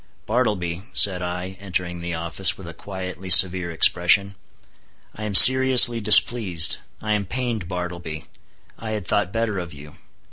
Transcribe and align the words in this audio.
"Bartleby," 0.25 0.81
said 0.93 1.21
I, 1.21 1.57
entering 1.59 1.99
the 2.01 2.15
office, 2.15 2.57
with 2.57 2.67
a 2.67 2.73
quietly 2.73 3.29
severe 3.29 3.69
expression, 3.69 4.33
"I 5.13 5.25
am 5.25 5.35
seriously 5.35 6.01
displeased. 6.01 6.77
I 7.03 7.13
am 7.13 7.27
pained, 7.27 7.67
Bartleby. 7.67 8.25
I 8.79 8.93
had 8.93 9.05
thought 9.05 9.31
better 9.31 9.59
of 9.59 9.73
you. 9.73 9.97